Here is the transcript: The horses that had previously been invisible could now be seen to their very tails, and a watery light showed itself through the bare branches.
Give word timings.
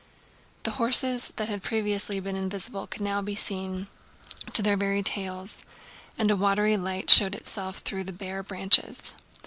The 0.63 0.71
horses 0.81 1.31
that 1.35 1.47
had 1.47 1.61
previously 1.61 2.19
been 2.19 2.35
invisible 2.35 2.87
could 2.87 3.01
now 3.03 3.21
be 3.21 3.35
seen 3.35 3.85
to 4.51 4.63
their 4.63 4.75
very 4.75 5.03
tails, 5.03 5.63
and 6.17 6.31
a 6.31 6.35
watery 6.35 6.75
light 6.75 7.11
showed 7.11 7.35
itself 7.35 7.77
through 7.81 8.05
the 8.05 8.11
bare 8.11 8.41
branches. 8.41 9.13